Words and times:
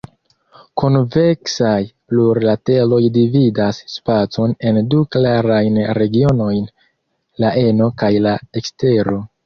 Konveksaj 0.81 1.75
plurlateroj 2.13 2.99
dividas 3.19 3.83
spacon 3.99 4.57
en 4.71 4.83
du 4.95 5.05
klarajn 5.17 5.81
regionojn, 6.03 6.69
la 7.45 7.57
eno 7.71 7.95
kaj 8.05 8.15
la 8.29 8.39
ekstero. 8.65 9.21